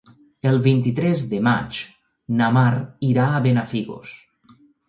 El 0.51 0.55
vint-i-tres 0.67 1.21
de 1.33 1.41
maig 1.49 1.83
na 2.41 2.49
Mar 2.57 2.73
irà 3.13 3.29
a 3.37 3.47
Benafigos. 3.49 4.19